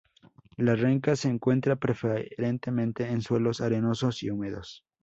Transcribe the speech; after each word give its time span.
La 0.57 0.73
renca 0.75 1.15
se 1.15 1.27
encuentra 1.27 1.75
preferentemente 1.75 3.07
en 3.11 3.21
suelos 3.21 3.61
arenosos 3.61 4.23
y 4.23 4.31
húmedos. 4.31 4.83